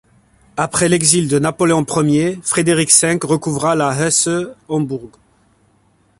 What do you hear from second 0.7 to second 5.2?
l'exil de Napoléon I, Frédéric V recouvra la Hesse-Homburg.